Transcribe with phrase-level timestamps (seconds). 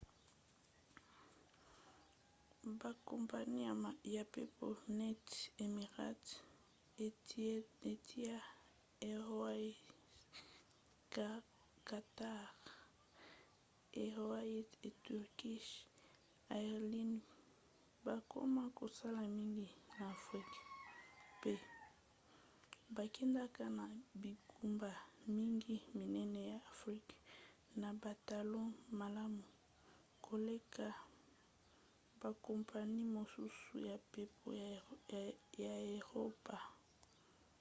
[2.81, 3.73] bakompani ya
[4.27, 6.31] mpepo neti emirates
[7.89, 8.19] etihad
[9.09, 9.77] airways
[11.89, 12.43] qatar
[14.01, 15.69] airways & turkish
[16.59, 17.25] airlines
[18.05, 20.59] bakoma kosala mingi na afrika
[21.37, 21.53] mpe
[22.95, 23.85] bakendaka na
[24.21, 24.91] bingumba
[25.35, 27.15] mingi minene ya afrika
[27.81, 28.61] na batalo
[28.99, 29.43] malamu
[30.25, 30.87] koleka
[32.21, 34.47] bakompani mosusu ya mpepo
[35.63, 36.57] ya eropa